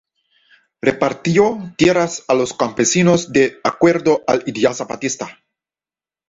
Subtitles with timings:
[0.81, 5.43] Repartió tierras a los campesinos, de acuerdo al ideal zapatista.